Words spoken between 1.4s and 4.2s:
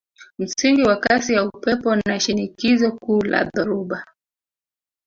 upepo na shinikizo kuu la dhoruba